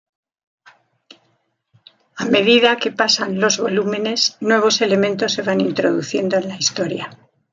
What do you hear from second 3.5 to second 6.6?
volúmenes nuevos elementos se van introduciendo en la